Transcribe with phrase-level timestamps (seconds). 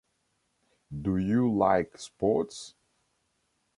[0.99, 2.73] Do you like sports?